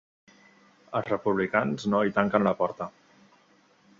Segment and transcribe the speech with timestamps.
[0.99, 2.91] Els republicans no hi tanquen la porta.